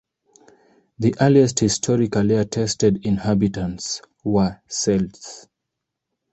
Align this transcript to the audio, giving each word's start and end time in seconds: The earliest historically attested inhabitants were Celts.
The 0.97 1.13
earliest 1.21 1.59
historically 1.59 2.33
attested 2.33 3.05
inhabitants 3.05 4.01
were 4.23 4.59
Celts. 4.67 5.47